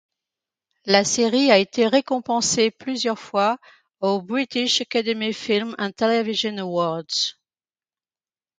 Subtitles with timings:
[0.85, 3.59] La série a été récompensée plusieurs fois
[3.99, 7.37] aux British Academy Film and Television Awards.